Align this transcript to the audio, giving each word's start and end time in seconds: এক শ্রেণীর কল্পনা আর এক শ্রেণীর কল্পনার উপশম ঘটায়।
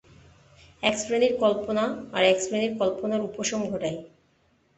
এক 0.83 0.95
শ্রেণীর 0.97 1.33
কল্পনা 1.39 1.83
আর 2.13 2.23
এক 2.23 2.37
শ্রেণীর 2.41 2.73
কল্পনার 2.79 3.21
উপশম 3.21 3.61
ঘটায়। 3.71 3.97